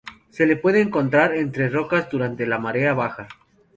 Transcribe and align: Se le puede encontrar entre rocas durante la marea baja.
Se 0.31 0.47
le 0.47 0.55
puede 0.55 0.81
encontrar 0.81 1.35
entre 1.35 1.69
rocas 1.69 2.09
durante 2.09 2.47
la 2.47 2.57
marea 2.57 2.95
baja. 2.95 3.27